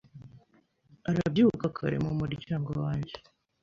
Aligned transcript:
Arabyuka 1.09 1.65
kare 1.77 1.97
mumuryango 2.05 2.71
wanjye. 2.83 3.15